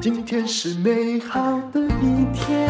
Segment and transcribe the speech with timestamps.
[0.00, 2.68] 今天是美好的一天，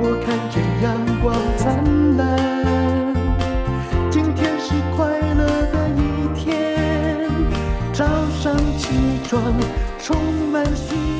[0.00, 1.82] 我看见阳光灿
[2.16, 2.20] 烂。
[4.10, 5.98] 今天是快乐的一
[6.34, 7.18] 天，
[7.92, 8.04] 早
[8.40, 8.88] 上起
[9.24, 9.42] 床
[9.98, 10.16] 充
[10.52, 11.19] 满希望。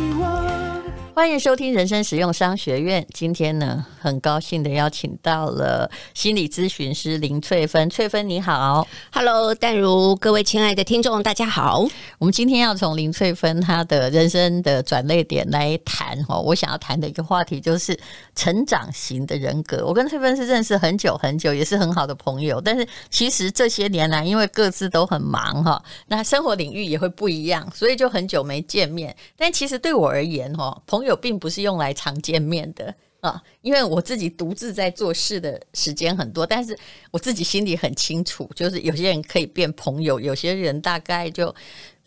[1.21, 3.07] 欢迎收听人生实用商学院。
[3.13, 7.91] 今天呢，很高兴的邀请到了心理咨询师林翠芬。
[7.91, 11.87] 翠芬你好，Hello，淡如，各位亲爱的听众，大家好。
[12.19, 16.41] 我们今天要从林翠芬她的人生的转捩点来谈哦。
[16.41, 17.95] 我想要谈的一个话题就是
[18.35, 19.85] 成长型的人格。
[19.87, 22.59] 我跟翠芬是认识很久很久，也是很好的朋友。
[22.63, 29.15] 但是其实这些年来，因为各自都很忙哈，那生活领域也会不一样，所以就很久没见面。
[29.37, 32.95] 但其实对我而言哈，朋友并不是用来常见面的。
[33.21, 36.75] 啊，因为我自己独自在做事的时间很多，但是
[37.11, 41.55] 我自己心里很清楚，就是有些人可以变朋友，有些人大概就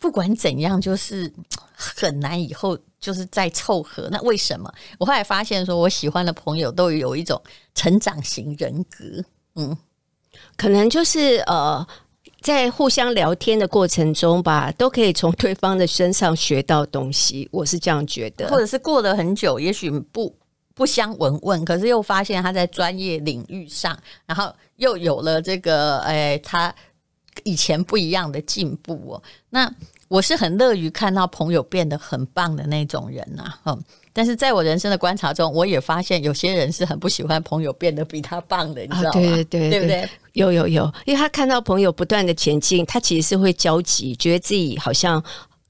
[0.00, 1.32] 不管怎样，就是
[1.72, 4.08] 很难以后就是再凑合。
[4.10, 4.68] 那为什么？
[4.98, 7.40] 我后来发现，说我喜欢的朋友都有一种
[7.76, 9.78] 成长型人格，嗯，
[10.56, 11.86] 可能就是呃，
[12.44, 17.48] 在互相聊天的过程中吧，都可以从对方的身上学到东西。
[17.50, 20.32] 我是这样觉得，或者是过了很久，也许不。
[20.76, 26.74] 不相闻问，可是又发现他在专业领域上，然后又有了这个，诶，他
[27.44, 29.22] 以前不一样的进步哦。
[29.50, 29.72] 那
[30.14, 33.76] 我是很乐于看到朋友变得很棒的那种人呐，嗯。
[34.12, 39.20] 但是在我人生的观察中，我也发现有些人是很不喜欢朋友变得比他棒的，你知道吗？
[39.20, 40.08] 对对对，对不对？
[40.34, 45.20] 有有有，因为他看到朋友不断的前进，他其实是会焦急，觉得自己好像。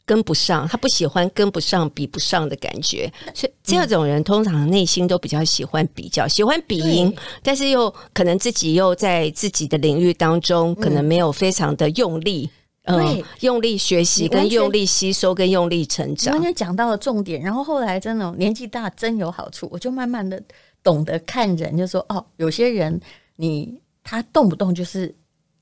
[0.07, 12.53] 跟不上，他不喜欢跟不上、比不上的感觉，所以这种人通常内心都比较喜欢比较，喜欢比赢，但是又可能自己又在自己的领域当中，可能没有非常的用力，嗯，
[12.85, 16.33] 呃、用力学习、跟用力吸收、跟用力成长。
[16.35, 20.43] 完全讲到了重点，然后后来真的年纪大真有好处，我就慢慢的
[20.83, 23.01] 懂得看人，就说哦，有些人
[23.37, 25.15] 你他动不动就是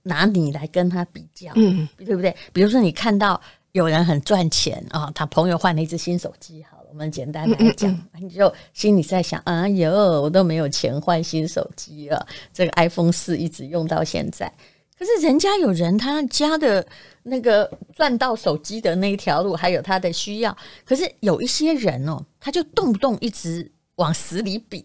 [0.02, 2.34] 拿你来跟他比较，嗯，对不对？
[2.52, 3.40] 比如说你看到。
[3.72, 6.62] 有人很赚钱啊，他朋友换了一只新手机。
[6.70, 9.90] 好了，我们简单来讲，嗯嗯，你就心里在想：哎呦，
[10.20, 14.52] 我都没有钱换新手机了，这个 iPhone 四一直用到现在。
[15.02, 16.86] 可是人家有人他家的
[17.24, 20.56] 那个赚到手机的那一条路，还有他的需要。
[20.84, 24.84] 可是有一些人哦，他就动不动一直往死里比，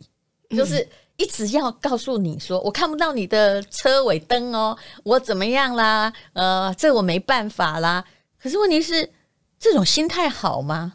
[0.49, 6.11] 就是一直要告诉你说：我看不到你的车尾灯哦，我怎么样啦？
[6.33, 8.03] 呃，这我没办法啦。
[8.41, 9.07] 可是问题是，
[9.59, 10.93] 这种心态好吗？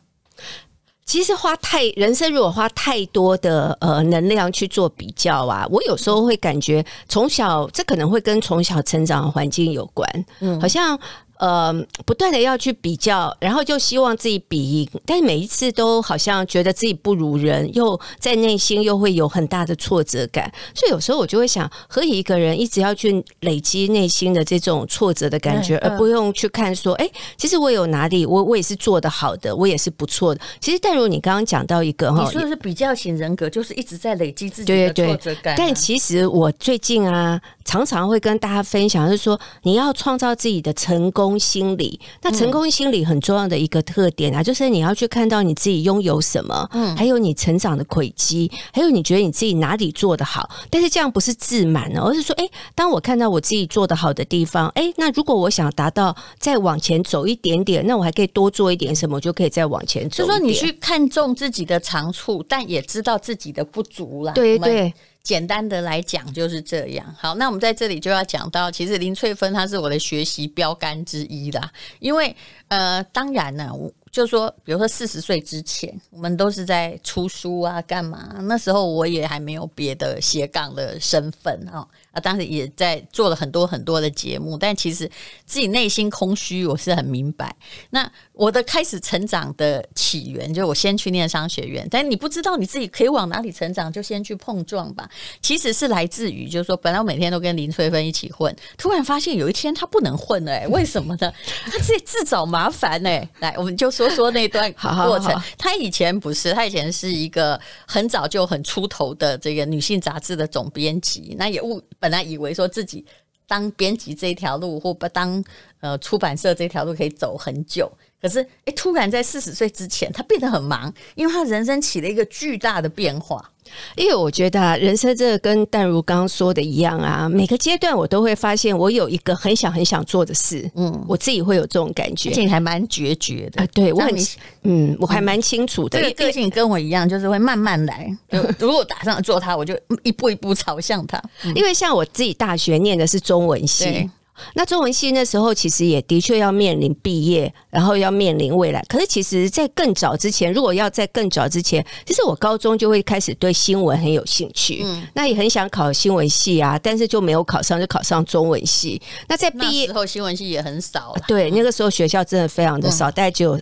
[1.04, 10.98] 其实花太人生，如果花太多的呃能量去做比较啊，我有时候会感觉从小这可能会跟从小成长环境有关，嗯，好像。
[11.42, 11.74] 呃，
[12.06, 20.48] 不断的要去比较，然后就希望自己比赢，但是每一次都好像觉得自己不如人，又在内心又会有很大的挫折感。
[20.72, 30.40] 所以有时候我就会想，何以一个人一直要去累积内心的这种挫折的感觉，而不用去看说，哎，其实我有哪里，我我也是做的好的，我也是不错的。
[30.60, 35.56] 其实，戴如你刚刚讲到一个哈，你说的是比较型人格，就是一直在累积自己的挫折感啊。
[35.58, 41.31] 但其实我最近啊，常常会跟大家分享，就是说你要创造自己的成功。
[41.38, 50.48] 心理，那成功心理很重要的一个特点啊，嗯、就是你要去看到你自己拥有什么，嗯，还有你成长的轨迹，还有你觉得你自己哪里做得好。
[50.70, 60.24] 但是这样不是自满呢，而是说，哎、欸，当我看到我自己做得好的地方，哎、欸，那如果我想达到再往前走一点点，那我还可以多做一点什么，我就可以再往前走。
[60.24, 64.32] 就说你去看重自己的长处，但也知道自己的不足了。
[64.32, 64.92] 对对。
[65.22, 67.14] 简单的来讲就是这样。
[67.18, 71.72] 好，那我们在这里就要讲到，其实林翠芬她是我的学习标杆之一啦。
[72.00, 72.34] 因为
[72.68, 78.36] 呃，当然呢，我就说，比如说四十岁之前，我们都是在出书啊，干嘛？
[78.42, 81.88] 那时候我也还没有别的斜杠的身份啊。
[82.12, 85.10] 啊，当时也在做了很多很多的节目，但其实
[85.46, 87.56] 自己内心空虚，我是很明白。
[87.88, 95.08] 那我的开始成长的起源，就我先去念商学院，但你不知道你自己可以往哪里成长，就先去碰撞吧。
[95.40, 101.32] 其实是来自于，就是说，本来我每天都跟林翠芬一起混，突然发现有一天他不能混了，为什么呢？
[101.64, 103.08] 他自己自找麻烦呢。
[103.38, 104.72] 来，我们就说说那段
[105.06, 105.34] 过程。
[105.58, 111.82] 他以前不是，他以前是一个很早就很出头的这个女性杂志的总编辑，那也误。
[111.98, 113.04] 本来以为说自己
[113.46, 115.42] 当编辑这条路或不当
[115.80, 117.90] 呃出版社这条路可以走很久，
[118.22, 123.50] 可是，哎，突然在四十岁之前，他变得很忙，因为他人生起了一个巨大的变化。
[123.96, 134.14] 因为我觉得啊，人生这个跟淡如刚刚说的一样啊，每个阶段我都会发现我有一个很想很想做的事，嗯，我自己会有这种感觉，而且你还蛮决绝的，呃、对我很，
[134.62, 138.14] 嗯，我还蛮清楚的，这个个性跟我一样，就是会慢慢来，
[138.58, 141.20] 如果打算做它，我就一步一步朝向它。
[141.44, 144.08] 嗯、因为像我自己大学念的是中文系。
[144.54, 148.84] 那中文系那时候其实也的确要面临毕业，然后要面临未来。
[148.88, 159.00] 可是其实，在更早之前，如果要在更早之前，其实我高中就会开始对新闻很有兴趣，嗯，那也很想考新闻系啊，但是就没有考上，就考上中文系。
[159.28, 161.14] 那在毕业之后，新闻系也很少。
[161.26, 163.58] 对， 那个时候学校真的非常的少，大概就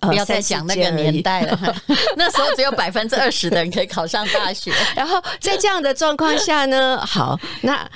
[0.00, 1.58] 不要再讲那个年代了。
[2.16, 4.72] 那时候只有百分之二十的人可以考上大学。
[4.94, 7.88] 然后在这样的状况下呢，好，那。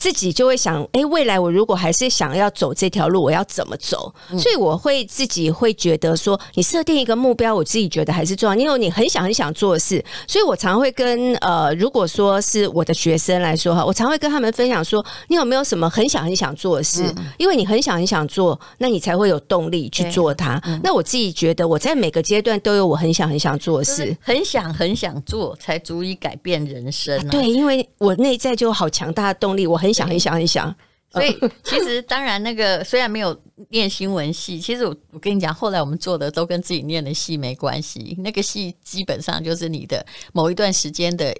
[0.00, 4.12] 自己就会想，哎，未来我如果还是想要走这条路，我要怎么走？
[4.38, 8.56] 所以我会自己会觉得说，你设定一个目标，我自己觉得还是重要。
[8.56, 17.04] 因为你很想很想做的事，所以我常会跟呃，如果说是我的学生来说哈，我常会跟他们分享说，你有没有什么很想很想做的事？
[17.36, 20.58] 因为你很想很想做，那你才会有动力去做它。
[20.82, 27.30] 那我自己觉得，我在每个阶段都有我很想很想做的事，很想很想做，才足以改变人生啊。
[27.30, 29.89] 对，因为我内在就有好强大的动力，我很。
[29.90, 30.74] 很想很想很想，
[31.12, 33.36] 所以 其实当然那个虽然没有
[33.70, 38.16] 念新闻系，其实我我跟你讲，后来我们做的都跟自己念的系没关系。
[38.20, 41.34] 那个系基本上就是你的某一段时间的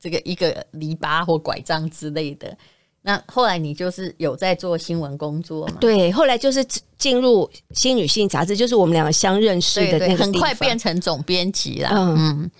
[0.00, 2.56] 这个一个篱笆或拐杖之类的。
[3.02, 5.76] 那后来你就是有在做新闻工作吗？
[5.80, 6.62] 对，后来就是
[6.98, 11.88] 进入新女性杂志，就是我们两个相认识的那个，很快变成总编辑了。
[11.92, 12.16] 嗯。
[12.18, 12.50] 嗯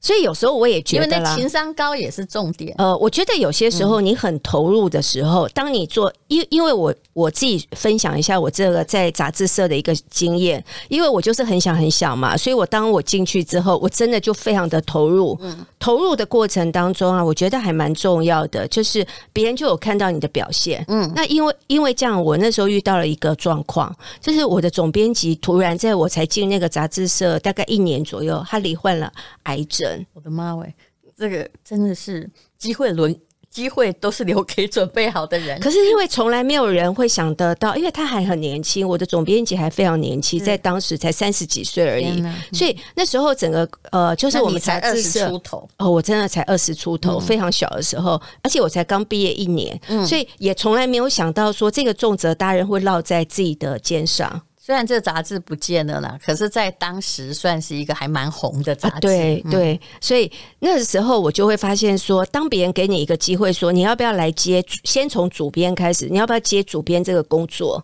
[0.00, 2.72] 所以有时候我也觉得，因为那情商高也是重点。
[2.78, 15.36] 呃，我觉得有些时候你很投入的时候，当你做，因因为我我自己分享一下我这个在杂志社的一个经验，因为我就是很想很想嘛，所以我当我进去之后，我真的就非常的投入。
[15.40, 20.84] 嗯，投入的过程当中啊，我觉得还蛮重要的，就是别人就有看到你的表现。
[20.86, 29.12] 嗯，那因为因为这样，我那时候遇到了一个状况，就是我的总编辑突然在我才进那个杂志社大概一年左右，他罹患了
[29.42, 29.87] 癌症。
[30.12, 30.74] 我的妈喂，
[31.16, 33.18] 这个真的是机会轮。
[33.50, 45.66] 机会都是留给准备好的人，可是因为从来没有人会想得到，因为他还很年轻，我的总编辑还非常年轻，在当时才三十几岁而已，所以那时候整个呃，就是我们才二十出头。
[45.78, 50.06] 哦，我真的才二十出头，非常小的时候，而且我才刚毕业一年，嗯。
[50.06, 54.42] 所以也从来没有想到说这个重责大任会落在自己的肩上。
[54.68, 59.00] 虽然这杂志不见了啦，可是，在当时算是一个还蛮红的杂志。
[59.00, 67.82] 对对，所以那个时候我就会发现说，当别人给你一个机会，说你要不要来接，先从主编开始，你要不要接主编这个工作？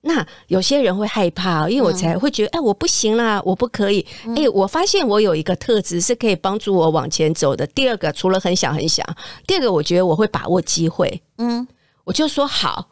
[0.00, 4.04] 那有些人会害怕，因为我才会觉得，哎，我不行啦，我不可以。
[4.34, 7.64] 哎，我发现我有一个特质是可以帮助我往前走的。
[7.68, 9.06] 第二个，除了很想很想，
[9.46, 11.22] 第二个，我觉得我会把握机会。
[11.38, 11.64] 嗯，
[12.02, 12.88] 我就说好，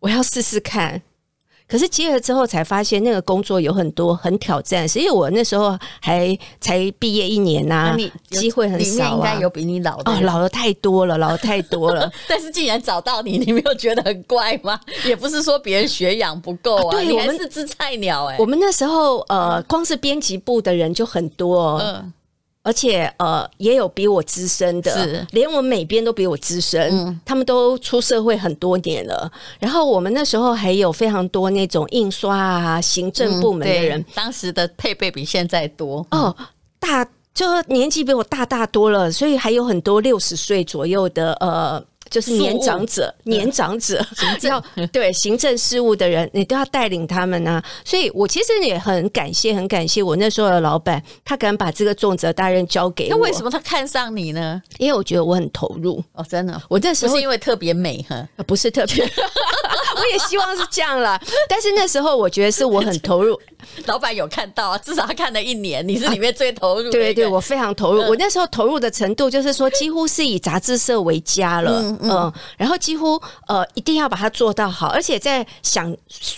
[0.00, 1.00] 我要试试看。
[1.68, 7.96] 可是接了之后才发现，那个工作有很多很挑战，是因为我那时候还才毕业一年呐、啊，
[8.30, 9.16] 机会很少啊。
[9.16, 12.10] 应该有比你老的哦，老的太多了，老的太多了。
[12.28, 14.78] 但是既然找到你，你没有觉得很怪吗？
[15.04, 18.40] 也不是说别人学养不够啊，对，我们是只菜鸟哎、欸。
[18.40, 21.80] 我们那时候呃，光是编辑部的人就很多、哦。
[21.82, 22.12] 嗯。
[22.66, 29.30] 而且呃，也有比我资深的，是连我们美编都比我资深，嗯，他们都出社会很多年了。
[29.60, 36.34] 然后我们那时候还有非常多那种印刷啊、行政部门的人，嗯、当时的配备比现在多哦，
[36.80, 41.80] 大就年纪比我大大多了，所以还有很多六十岁左右的呃。
[42.10, 47.62] 就是年长者，年长者行政 对行政事务的人，你都要带领他们啊。
[47.84, 53.10] 所以我其实也很感谢，很感谢我那时候的老板，他敢把这个重责大任交给我。
[53.10, 54.62] 那为什么他看上你呢？
[54.78, 56.60] 因为我觉得我很投入哦，真的。
[56.68, 59.04] 我那时候是因为特别美哈，不是特别。
[59.96, 61.20] 我也希望是这样啦。
[61.48, 63.38] 但是那时候我觉得是我很投入。
[63.86, 66.90] 老板有看到啊，至少他看了一年，你是里面最投入的。
[66.90, 68.02] 对对，我非常投入。
[68.02, 71.95] 我那时候投入的程度，就是说几乎是以杂志社为家了。
[72.02, 75.94] 嗯，然后几乎呃一定要把它做到好，而且在想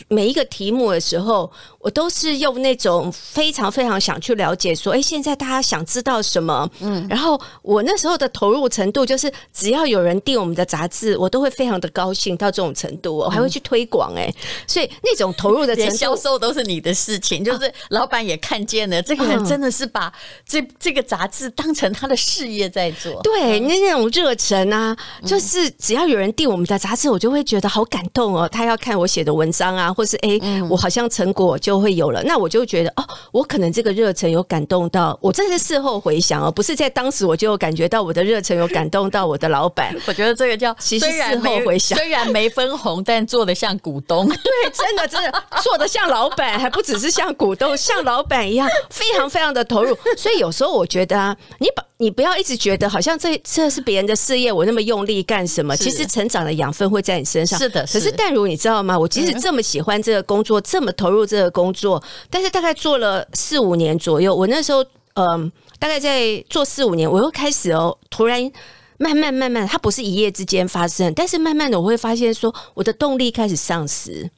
[0.08, 6.68] 每一个题目的时候，我都是用那种非常非常想去了解，说，哎，现在大家想知道什么？
[6.80, 14.12] 嗯，然后我那时候的投入程度，就是只要有人订我们的杂志，我都会非常的高兴到这种程度，我还会去推广。
[14.16, 14.28] 哎，
[14.66, 17.28] 所以那种投入的程度，销售都是你的事情。
[17.28, 20.10] 情，就是老板也看见了，这个人真的是把
[20.46, 23.20] 这这个杂志当成他的事业在做。
[23.22, 28.48] 对，那那种热忱啊，就是只要有人订我们的杂志，我就会觉得好感动哦。
[28.48, 35.30] 他要看我写的文章啊，或是哎，我好像成果就会有了，那我就觉得哦，我可能这个热忱有感动到我。
[35.30, 39.94] 这是事后回想哦，不是在当时我就感觉到我的热忱有感动到我的老板。
[40.08, 44.26] 我觉得这个叫其实事后回想， 虽然没分红，但做的像股东。
[44.32, 45.30] 对，真的真的
[45.62, 49.94] 做的像老板，还不只是像股东，像老板一样，非常非常的投入。
[50.16, 55.76] 所以有时候我觉得啊，你把你不要一直觉得好像这这是别人的事业，我那么用力干什么？
[55.76, 57.58] 其实成长的养分会在你身上。
[57.58, 58.98] 是的，可是淡如你知道吗？
[58.98, 64.84] 我即使这么喜欢这个工作，这么投入这个工作，但是大概做了四五年左右，我那时候
[65.14, 65.50] 嗯、
[65.80, 68.52] 大概在做四五年，我又开始哦，突然。
[69.00, 74.28] 慢慢慢慢，它不是一夜之间发生，但是慢慢的我会发现说，我的动力开始丧失，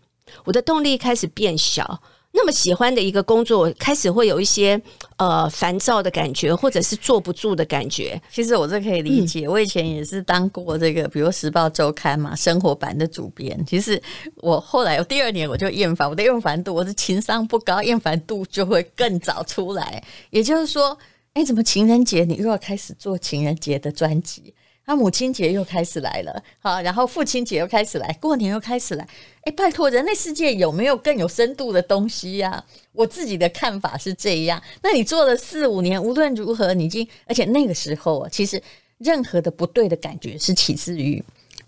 [0.44, 2.02] 我的动力开始变小。
[2.32, 4.80] 那么喜欢的一个工作，开始会有一些
[5.16, 8.20] 呃烦躁的感觉，或者是坐不住的感觉。
[8.30, 13.62] 其实我这可以理解，嗯、我以前也是当过这个，比如《时报周刊》嘛，生活版的主编。
[13.66, 14.00] 其实
[14.36, 20.02] 我后来我第二年我就厌烦，我的厌烦度，我的情商不高，厌烦度就会更早出来。
[20.30, 20.96] 也就是说。
[21.32, 24.52] 哎，怎么情人节你又要开始做情人节的专辑？
[24.90, 29.06] 那母亲节又开始来了，好，然后父亲节又开始来，过年又开始来。
[29.42, 32.64] 哎，拜托，人类世界有没有更有深度的东西呀？
[32.90, 34.60] 我自己的看法是这样。
[34.82, 38.60] 那你做了四五年，无论如何，你已经，而且那个时候啊，其实
[38.98, 41.22] 任何的不对的感觉是起自于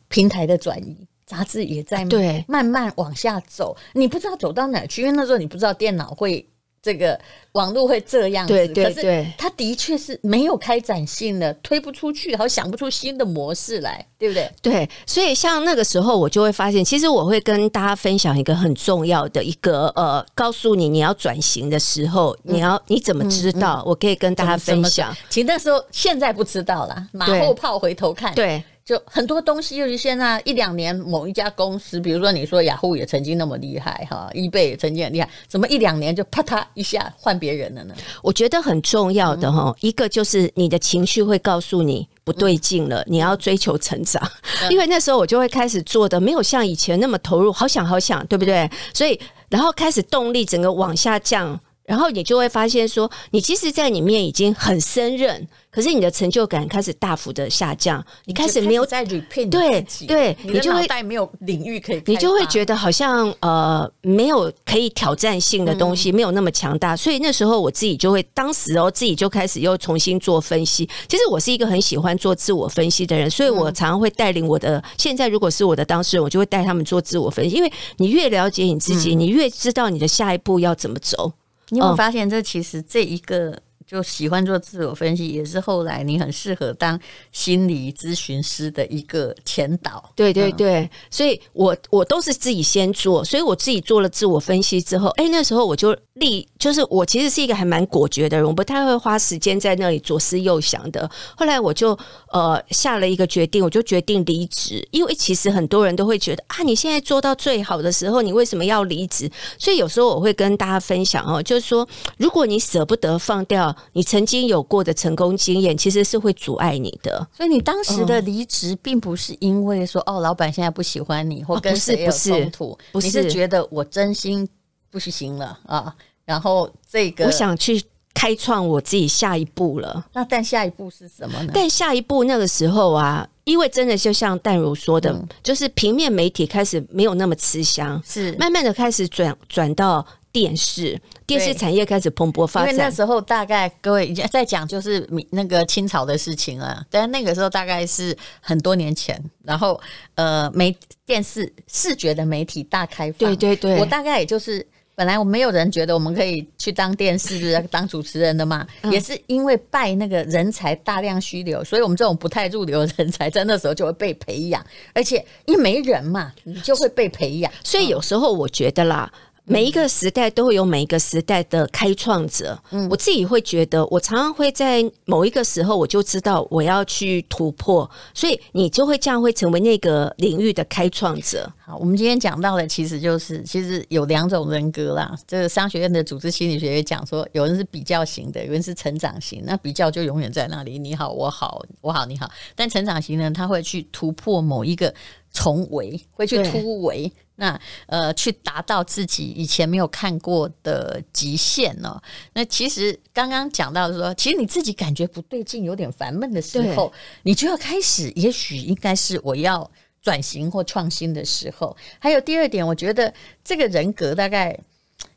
[0.08, 6.44] 平台的转移，杂志也在对慢慢往下走，你不知道走到哪去，因为那时候你不知道电脑会。
[6.82, 7.18] 这个
[7.52, 14.50] 网络会这样子，对对对，它的确是没有开展性的，推不出去，好想不出新的模式来，对不对？
[14.60, 23.80] 对，所以像那个时候，我就会发现，其实我会跟大家分享一个很重要的一个呃，告诉你你要转型的时候，你要你怎么知道？
[23.80, 25.16] 嗯嗯、我可以跟大家分享。
[25.30, 28.62] 其实那时候现在不知道啦，马后炮回头看，对。
[28.84, 37.94] 对就很多东西，就是现在一两年，某一家公司，比如说你说雅虎也曾经那么厉害哈，eBay 也曾经很厉害，怎么一两年就啪嗒一下换别人了呢？
[38.22, 44.22] 我觉得很重要的哈，一个就是你的情绪会告诉你不对劲了，你要追求成长。
[44.70, 48.68] 因为那时候我就会开始做的没有像以前那么投入，好想好想，对不对？
[48.92, 51.58] 所以然后开始动力整个往下降。
[51.92, 66.96] 然后你就会发现说，你其实，在里面已经很胜任，可是你的成就感开始大幅的下降，你开始没有在 repeat 对对，你就会没有领域可以，你就会觉得好像呃没有可以挑战性的东西，没有那么强大。
[66.96, 70.88] 所以那时候我自己就会，当时哦自己就开始又重新做分析。
[71.06, 74.82] 其实我是一个很喜欢做自我分析的人，所以我常常会带领我的。
[74.96, 81.34] 现在如果是我的当事人，我就会带他们做自我分析，因为你越了解你自己，你越知道你的下一步要怎么走。
[81.72, 83.58] 你有没有发现，这其实这一个
[83.92, 86.98] 就喜欢做自我分析，也是后来你很适合当
[87.30, 90.10] 心理咨询师的一个前导。
[90.16, 95.94] 对对对，所以我我都是自己先做，所以我自己做了自我分析之后，哎，那时候我就。
[96.16, 101.10] 立就是我其实是一个还蛮果决的人，我不太会花时间在那里左思右想的。
[101.34, 101.98] 后来我就
[102.30, 109.30] 呃下了一个决定，我就决定离职，因为其实很多人都会觉得啊，你现在做到最好的时候，你为什么要离职？
[109.58, 117.26] 所以有时候我会跟大家分享哦，就是说，如果你舍不得放掉你曾经有过的成功经验，其实是会阻碍你的。
[117.36, 124.48] 所以你当时的离职并不是因为说哦，老板现在不喜欢你，或跟谁有冲突，不是，你是觉得我真心。
[124.92, 125.96] 不行了啊！
[126.26, 130.04] 然后这个，我想去开创我自己下一步了。
[130.12, 131.50] 那但下一步是什么呢？
[131.54, 142.72] 但下一步那个时候啊，因为真的就像淡如说的，嗯、就是平面媒体开始没有那么吃香，是慢慢的开始转转到电视，电视产业开始蓬勃发展。
[142.72, 149.78] 因为那时候大概各位在讲就是那个清朝的事情啊，但那个时候大概是很多年前，然后
[150.14, 150.74] 呃，媒
[151.04, 154.66] 电视视觉的媒体大开放，对对对，我大概也就是。
[154.94, 167.50] 本来我没有人觉得我们可以去当电视当主持人的嘛，也是因为拜那个人才大量虚流，所以我们这种不太入流的人才在那时候就会被培养，而且因为没人嘛，你就会被培养。
[167.64, 169.10] 所以有时候我觉得啦。
[169.44, 172.56] 每一个时代都会有每一个时代的开创者。
[172.70, 181.50] 嗯，我自己会觉得，我常常会在某一个时候，我就知道我要去突破，所以你就会这样会成为那个领域的开创者。
[181.58, 185.12] 好，我们今天讲到的其实就是，其实有两种人格啦。
[185.26, 189.42] 这个商学院的组织心理学也讲说，有人是比较型的，有人是成长型。
[189.44, 192.30] 那比较就永远在那里，你好，我好，我好，你好。
[192.54, 194.94] 但成长型呢，他会去突破某一个。
[195.32, 202.02] 重围，会去突围，那呃，去达到自己以前没有看过的极限呢、哦。
[202.34, 209.68] 那其实刚刚讲到说，其实你自己感觉不对劲，有点烦闷的时候，你就要开始，也许应该是我要
[210.02, 211.74] 转型或创新的时候。
[211.98, 213.12] 还有第二点，我觉得
[213.42, 214.56] 这个人格大概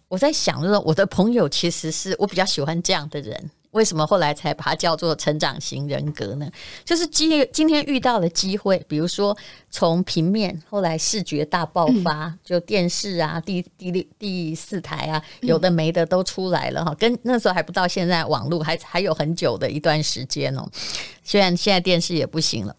[0.07, 3.51] 我在想，就是我的朋友其实是我比较喜欢这样的人。
[3.75, 6.49] 为什么后来才把它叫做成长型人格呢？
[6.85, 9.37] 就是今今天遇到了机会，比如说
[9.69, 16.93] 从平面后来视觉大爆发，嗯、就电视啊，第第六第四台啊，有的没的都出来了哈。
[16.93, 20.65] 嗯、跟那时候还不到现在网络还还有很久的一段时间哦。
[21.21, 22.73] 虽然现在电视也不行了，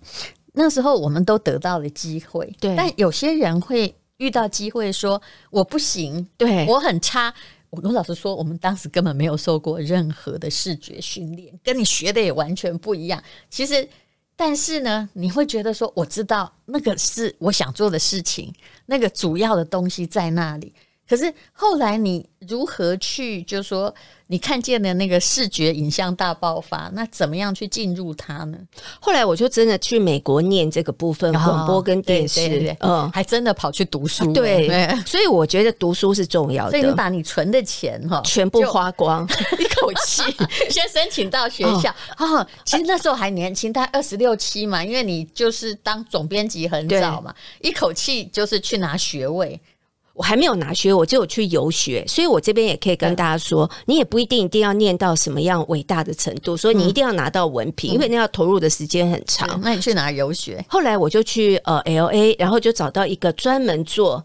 [0.54, 2.50] 那时候我们都得到了机会。
[2.58, 7.34] 对，但有些人会遇到机会说我不行，对我很差。
[7.82, 13.22] 我老师说，我们当时根本没有受过任何的视觉训练，跟你学的也完全不一样。
[13.50, 13.88] 其实，
[14.34, 18.52] 但是呢，你会觉得说，我知道那个是我想做的事情，
[18.86, 20.72] 那个主要的东西在那里。
[21.08, 23.94] 可是后来你如何去，就是说
[24.26, 28.58] 你看见的那个视觉影像大爆发，那怎么样去进入它呢？
[29.00, 34.32] 后来我就真的去美国念这个部分，广播跟电视，哦、对对对嗯，还真的跑去读书。
[34.32, 34.68] 对，
[35.06, 36.70] 所以我觉得读书是重要的。
[36.72, 39.24] 所以你把你存的钱哈全部花光，
[39.58, 40.22] 一口气
[40.68, 42.46] 先申请到学校啊、哦。
[42.64, 49.60] 其实那时候还年轻，大概二十六七嘛，因为你就是当总编辑很早嘛，一口气就是去拿学位。
[50.16, 59.60] 我还没有拿学，我就有去游学，所以我这边也可以跟大家说，你也不一定一定要念到什么样伟大的程度，所以你一定要拿到文凭，因为那要投入的时间很长。
[59.62, 60.64] 那你去哪游学？
[60.68, 64.24] 后来我就去呃 LA，然后就找到一个专门做。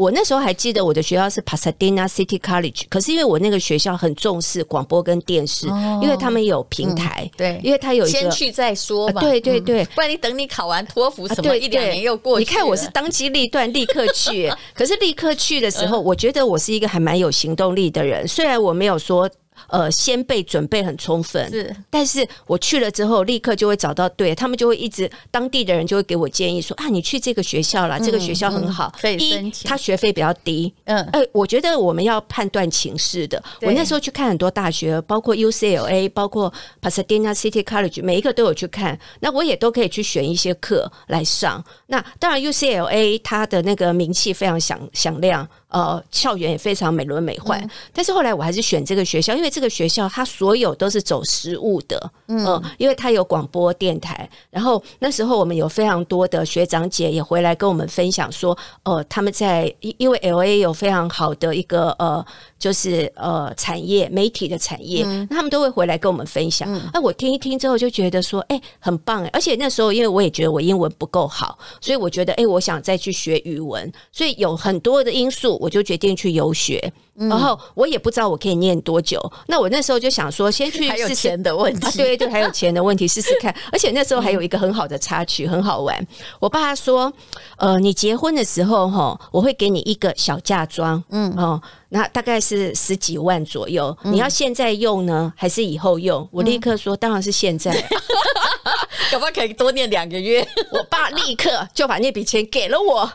[0.00, 19.28] 我那时候还记得我的学校是 Pasadena City College，可是因为我那个学校很重视广播跟电视，哦、因为他们有平台，嗯、对，因为他有一个先去再说吧，呃、对对对、嗯， 不然你等你考完托福什么、一两年又过去，你看我是当机立断立刻去， 可是立刻去的时候，我觉得我是一个还蛮有行动力的人，虽然我没有说。
[19.68, 33.42] 呃，先备准备很充分，是，但是我去了之后，立刻就会找到对，他们就会一直当地的人就会给我建议说啊，你去这个学校啦，嗯、这个学校很好，可以申请，他学费比较低，嗯，哎、呃，我觉得我们要判断情势的。
[33.62, 41.62] 我那时候去看很多大学，包括 UCLA，包括 Pasadena City College，每一个都有去看，那我也都可以去选一些课来上。
[41.86, 45.48] 那当然 UCLA 它的那个名气非常响响亮。
[45.70, 62.24] 呃，校园也非常美轮美奂，嗯、但是后来我还是选这个学校，因为这个学校它所有都是走实务的，嗯、呃，因为它有广播电台，然后那时候我们有非常多的学长姐也回来跟我们分享说，呃，他们在因为 LA 有非常好的一个呃。
[62.60, 66.70] 就是呃，产业媒体的产业，嗯、那他们都会回来跟我们分享。
[66.92, 69.30] 那、嗯、我听一听之后就觉得说，哎、欸，很棒哎！
[69.32, 73.90] 而且那时候，因为我也觉得我英文不够好，所以我觉得，哎、欸，我想再去学语文。
[74.12, 76.92] 所以有很多的因素，我就决定去游学。
[77.22, 79.20] 嗯、然后我也不知道我可以念多久。
[79.46, 80.80] 那我那时候就想说，先去。
[80.90, 83.54] 还有钱的问题，啊、对对，还有钱的问题，试试看。
[83.70, 86.04] 而且那时候还有一个很好的插曲，很好玩。
[86.40, 87.12] 我爸说，
[87.58, 91.60] 呃，你结婚的时候哈，我会给你一个小嫁妆，嗯哦。
[91.90, 96.26] 那大概是十几万左右，嗯、你要现在用呢，还是以后用？
[96.32, 97.70] 我立刻说，当然是现在。
[99.10, 100.46] 可不可以多念两个月？
[100.72, 103.12] 我爸立刻就把那笔钱给了我。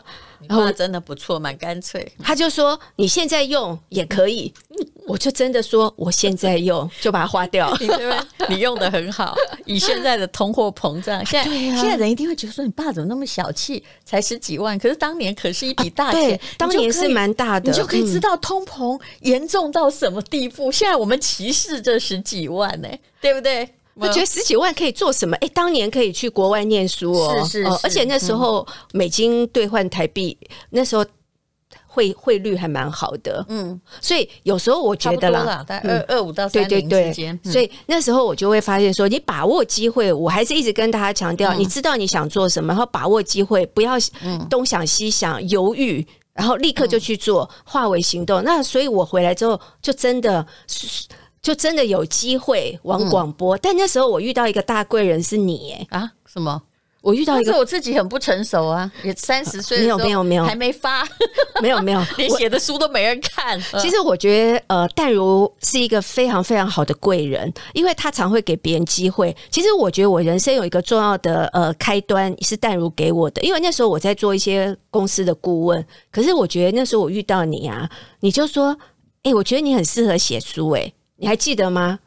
[0.48, 2.06] 然后真的不错，蛮干脆。
[2.22, 4.52] 他就说：“你现在用也可以。”
[5.06, 7.72] 我就真的说：“我现在用就把它花掉。
[7.80, 7.88] ”你
[8.56, 9.36] 你用的很好。
[9.64, 13.82] 以现在的通货膨胀，现在现在人一定会觉得说：“你爸怎么那么小气？
[14.04, 16.38] 才十几万，可是当年可是一笔大钱。
[16.58, 20.72] 当年是蛮大的，你就可以知道通膨严重到什么地步。
[20.72, 22.88] 现在我们歧视这十几万呢，
[23.20, 25.34] 对不对？”我觉得十几万可以做什么？
[25.36, 31.04] 哎、欸，当年可以去国外念书哦，是是，是、哦，而且那时候美金兑换台币，嗯、那时候
[31.86, 43.94] 汇汇率还蛮好的，嗯，所以有时候我觉得啦，大概二二五到三零之间，所以那时候我就会发现说，你把握机会，我还是一直跟大家强调，嗯、你知道你想做什么，然后把握机会，不要
[44.50, 48.44] 东想西想，犹豫，然后立刻就去做，化为行动。
[48.44, 51.06] 那所以我回来之后，就真的是。
[51.46, 56.60] 就真的有机会往广播，嗯、但那时候我遇到一个大贵人是你耶啊什么？
[57.02, 61.06] 我遇到一个，是我自己很不成熟啊，也 三十岁，没有没有没有，还没发，
[61.62, 63.60] 没 有没有， 连写的书都没人看。
[63.78, 69.32] 其实我觉得呃，淡如是一个非常非常好的贵人，因为他常会给别人机会。
[69.48, 78.76] 其实我觉得我人生有一个重要的呃开端是淡如给我的，因为那时候我在做一些公司的顾问，可是我觉得那时候我遇到你啊，你就说，
[79.22, 80.92] 哎、欸，我觉得你很适合写书、欸，哎。
[81.16, 81.98] 你还记得吗？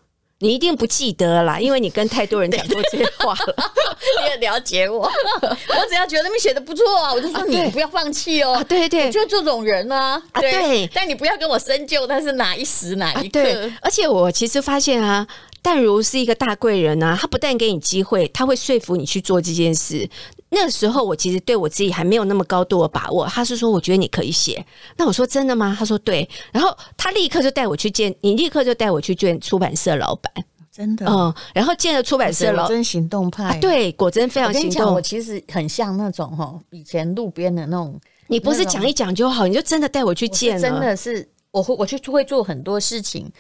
[0.42, 3.56] 你一定不记得啦， 因为你跟太多人讲过这些话了。
[4.24, 5.02] 你很了解我，
[5.42, 8.64] 我只要觉得他们写的不错啊，我就说你不要放弃哦。
[8.68, 10.52] 对对，就这种人啊，对。
[10.52, 13.44] 对，但你不要跟我深究他是哪一时哪一刻。
[13.44, 15.28] 对，而且我其实发现啊。
[15.62, 20.10] 淡如是一个大贵人啊，他不但给你机会，他会说服你去做这件事。
[20.50, 23.26] 那个时候我其实对我自己还没有那么高度的把握。
[23.28, 24.66] 他是说，我觉得你可以写。
[24.98, 25.76] 那我说真的吗？
[25.78, 26.28] 他说对。
[26.52, 30.34] 然后他立刻就带我去见，你立刻就带我去见出版社老板。
[30.72, 31.34] 真的，嗯。
[31.54, 33.44] 然后见了出版社老板，真行动派。
[33.44, 34.88] 啊、对，果真非常行动。
[34.88, 38.00] 我，我其实很像那种哈，以前路边的那种。
[38.28, 40.62] 你不是讲一讲就好，你就真的带我去见了。
[40.62, 43.32] 真的是，我会我去会做很多事情。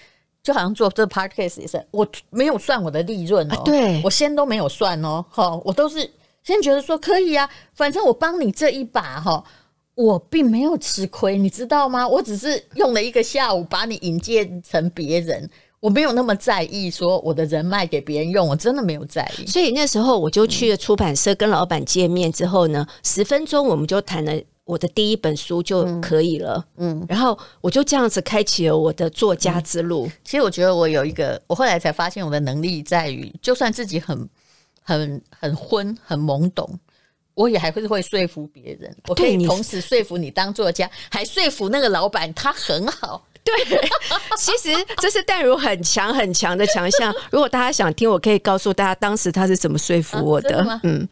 [0.41, 6.09] 就好像做这 podcast 也是，我没有算我的利润哦，对，我先都没有算哦，哈，我都是
[6.43, 9.43] 先觉得说可以啊，反正我帮你这一把哈，
[9.95, 12.07] 我并没有吃亏，你知道吗？
[12.07, 15.49] 我只是用了一个下午把你引荐成别人，
[15.79, 19.45] 我没有那么在意说我的人脉给别人用，我真的没有在意。
[19.45, 24.33] 所以那时候我就去了出版社跟老板见面之后呢，十分钟我们就谈了。
[24.65, 30.05] 我的第一本书就可以了，嗯，嗯，然后我就这样子开启了我的作家之路。
[30.05, 30.11] 嗯。
[30.23, 34.29] 其实我觉得我有一个，我后来才发现我的能力在于，就算自己很、
[34.97, 36.67] 很、很昏、很懵懂，
[37.35, 38.95] 我也还会会说服别人。
[39.07, 43.23] 我可以同时说服你当作家，还说服那个老板他很好。
[43.43, 43.53] 对，
[44.37, 47.13] 其实这是淡如很强很强的强项。
[47.31, 50.57] 如果大家想听，我可以告诉大家当时他是怎么说服我的。
[50.67, 51.07] 啊、嗯。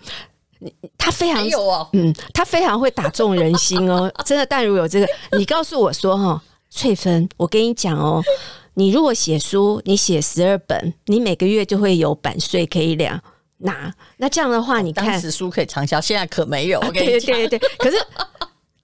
[0.97, 4.43] 他非常有哦，嗯，他非常会打中人心哦， 真的。
[4.43, 8.23] 淡如有这个，你告诉我说哈，翠芬，我跟你讲哦，
[8.73, 13.07] 你如果写书，你写十二本，你每个月就会有版税可以领。
[13.59, 16.79] 那那这样的话，你看，当时书可以畅销，现在可没有。
[16.79, 17.97] 我跟你讲，对对对， 可是。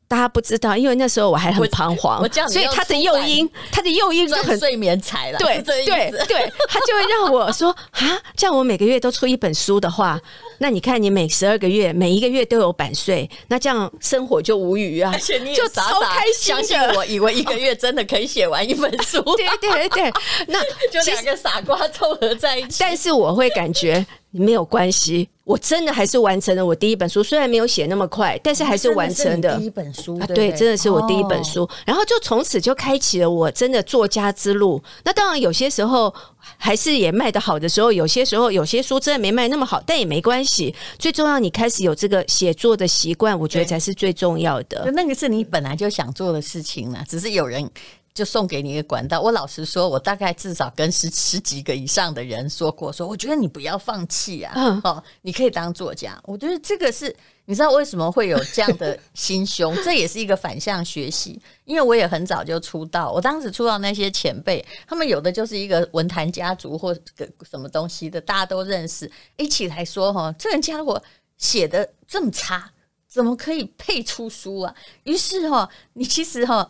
[0.05, 5.39] 大家不知道，因为那时候我还很彷徨，所以他的诱因，他的诱因就很睡眠财了。
[5.39, 10.21] 对对对，他就会让我说啊，这样我每个月都出一本书的话，
[10.59, 16.53] 那你看你每十二个月每一个月都有版税，那这样生活就无余啊，而且你就超开心。
[16.53, 19.19] 相信我，以为一个月真的可以写完一本书。
[19.35, 20.13] 对对对，
[20.47, 20.61] 那
[20.93, 22.77] 就两个傻瓜凑合在一起。
[22.81, 24.05] 但是我会感觉。
[24.33, 29.57] 没有关系，我真的还是完成了我第一本书，虽然没有写那么快，但是还是完成的。
[29.57, 31.63] 第一本书啊，对，真的是我第一本书。
[31.63, 34.81] 哦、然后就从此就开启了我真的作家之路。
[35.03, 36.13] 那当然有些时候
[36.57, 40.73] 还是也卖得好的时候，有些时候有些书真的没卖那么好，但也没关系。
[40.97, 44.91] 最重要，你开始有这个写作的习惯，我觉得才是最重要的。
[44.93, 47.69] 那个是你本来就想做的事情呢，只是有人。
[48.13, 49.19] 就送给你一个管道。
[49.19, 56.19] 我老实说，我大概至少跟十十几个以上的人说过，说我觉得你不要放弃啊，嗯、哦，你可以当作家。
[56.23, 59.75] 我觉得这个是，你知道为什么会有这样的心胸？
[59.83, 61.41] 这也是一个反向学习。
[61.65, 69.11] 因为我也很早就出道，我当时出道那些前辈，他们有的就是一个文坛家族或个什么东西的，大家都认识。
[69.37, 71.01] 一起来说哈，这个家伙
[71.37, 72.71] 写的这么差，
[73.07, 74.75] 怎么可以配出书啊？
[75.03, 76.69] 于是哈，你其实哈。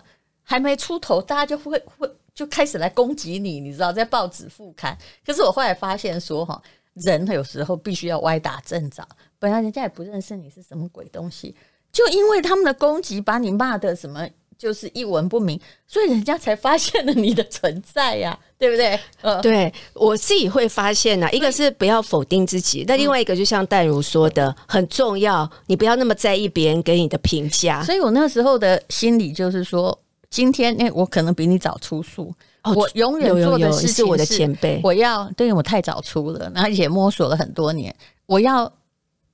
[0.54, 4.96] 还没出头，大家就会会就开始来攻击你，你知道，在报纸副刊。
[5.26, 6.62] 可是我后来发现说，哈，
[6.94, 9.04] 人有时候必须要歪打正着。
[9.40, 11.56] 本来人家也不认识你是什么鬼东西，
[11.92, 19.00] 就因为他们的攻击，把你骂的什么就是一文不名，所以人家才发现了你的存在呀，对不对？
[19.22, 27.84] 呃，对我自己会发现呐，一个是不要否定自己，那另外一个就像淡如说的，很重要，你不要那么在意别人给你的评价。
[27.84, 30.00] 所以我那时候的心理就是说。
[30.34, 32.34] 今天，哎，我可能比你早出书。
[32.64, 34.82] 哦、我永远做的事情是我的前辈。
[34.84, 37.96] 我要，对，我太早出了，然后也摸索了很多年。
[38.26, 38.72] 我要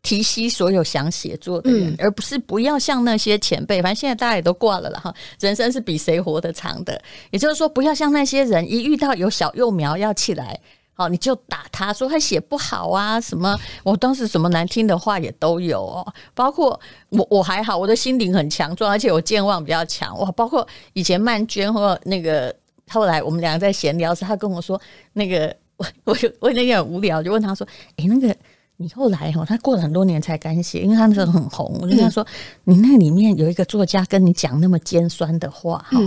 [0.03, 3.81] 提携所有想写作的人，嗯、而不是不要像那些前辈。
[3.81, 5.13] 反正现在大家也都挂了了哈。
[5.39, 10.59] 人生是比谁活得长的，也就是说，不要像那些人，一遇到有小幼苗要起来。
[10.99, 13.57] 哦，你就打他说他写不好啊，什么？
[13.83, 20.19] 我当时什么难听的话也都有哦，包括我我还好，我的心灵很强壮，而且我健忘比较强。
[20.19, 22.53] 哇，包括以前曼娟或那个
[22.89, 24.79] 后来我们两个在闲聊时，他跟我说
[25.13, 28.35] 那个我我我那天很无聊，就问他说：“诶，那个
[28.75, 32.27] 你后来哈，他过了很多年才敢写，因为他那时候很红。”我就跟他说
[32.65, 35.97] ：“你那里面有一个作家跟你讲那么尖酸的话哈，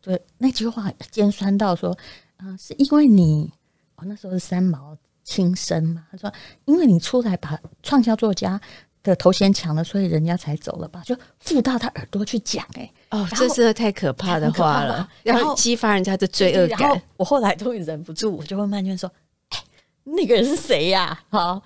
[0.00, 1.90] 对，那句话尖酸到说
[2.36, 3.50] 啊，是因为你。”
[3.96, 6.06] 哦，那时候是三毛亲生嘛？
[6.10, 6.32] 他说
[6.66, 8.60] ：“因为你出来把创销作家
[9.02, 17.02] 的头衔抢了，所以人家才走了吧？”就附到他耳朵去讲，哎，哦，这是太可怕的话了，然后激发人家的罪恶感。
[17.16, 19.10] 我后来终于忍不住，我就问曼娟说
[19.50, 19.58] ：“哎，
[20.04, 21.62] 那个人是谁呀？”好，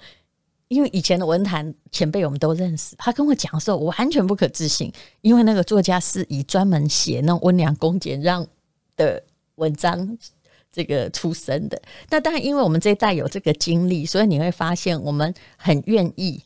[0.69, 2.95] 因为以前的文坛前辈我们都认识。
[2.97, 8.47] 他跟我讲的时候，我完全不可置信，因为那个作家是以专门写那种温良恭俭让
[8.97, 9.23] 的
[9.57, 10.17] 文章。
[10.73, 11.81] 这个出生的。
[12.09, 16.43] 那当然，因为我们这一代有这个经历，所以你会发现我们很愿意，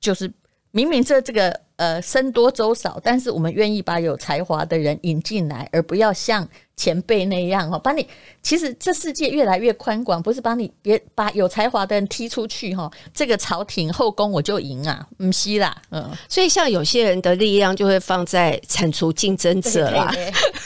[0.00, 0.32] 就是
[0.70, 6.48] 明明这这个呃僧多粥少，但是我们愿意把有才华的人引进来，而不要像。
[6.76, 8.08] 前辈那样哦，把你
[8.42, 20.10] 其实这世界越来越宽广，不是把你别把有才华的人踢出去哈，这个朝廷后宫我就赢啊，不是啦，嗯，所以像有些人的力量就会放在铲除竞争者啦，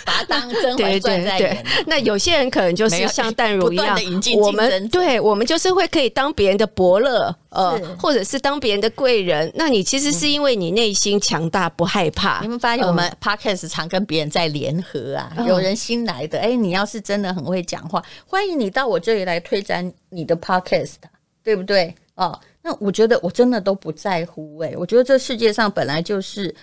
[0.04, 1.66] 把他当甄嬛传在演。
[1.86, 3.98] 那有些人可能就是像淡如一样，
[4.36, 9.50] 我们对我们就是会可以当别人的伯乐，呃，或者是当别人的贵人。
[9.56, 12.40] 那你其实是因为你内心强大，不害怕。
[12.42, 16.04] 你们发现我们 Podcast 常跟别人在联合啊，有人新。
[16.04, 20.96] 来的哎，你要是真的很会讲话，欢迎你到我这里来推展你的 podcast，
[21.42, 21.94] 对不对？
[22.14, 26.54] 哦，那我觉得我真的都不在乎哎，我觉得这世界上本来就是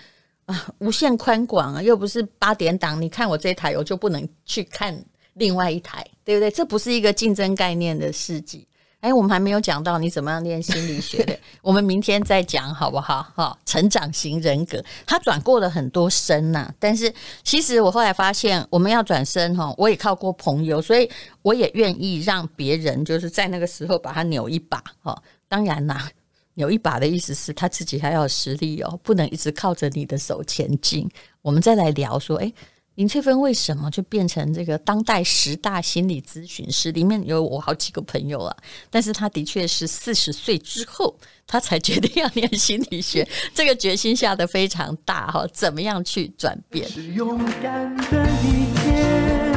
[0.45, 4.97] 啊无限宽广啊，又不是八点档，你看我这台，我就不能去看
[5.33, 6.49] 另外一台，对不对？
[6.49, 8.67] 这不是一个竞争概念的事迹。
[9.01, 13.25] 哎，我们还没有讲到你怎么样练心理学的， 我们明天再讲好不好？
[13.35, 16.71] 哈，成长型人格，他转过了很多身呐。
[16.79, 17.11] 但是
[17.43, 21.09] 其实我后来发现，我们要转身哈，我也靠过朋友，所以
[21.41, 24.83] 我也愿意让别人就是在那个时候把他扭一把。
[25.01, 26.07] 哈，当然啦，
[26.53, 31.09] 扭一把的意思是他自己还要有实力哦，不能一直靠着你的手前进。
[31.41, 32.53] 我们再来聊说，哎。
[32.95, 36.91] 林翠芬为什么就变成这个当代十大心理咨询师？
[36.91, 38.55] 里面有我好几个朋友啊，
[38.89, 41.15] 但是他的确是四十岁之后，
[41.47, 43.25] 他才决定要念心理学，
[43.55, 45.49] 这个决心下的非常大哈、哦。
[45.53, 46.87] 怎么样去转变？
[46.89, 49.53] 是勇敢的一天，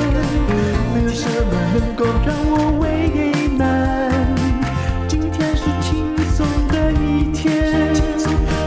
[0.95, 4.13] 没有什么能够让我为难。
[5.09, 7.93] 今天是轻松的一天，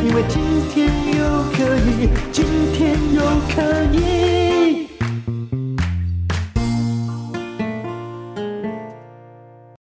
[0.04, 3.22] 因为今天又可以，今天又
[3.56, 3.56] 可
[3.98, 4.07] 以。